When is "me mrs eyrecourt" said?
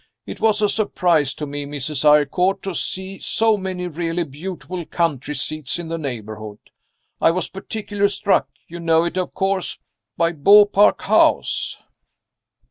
1.45-2.63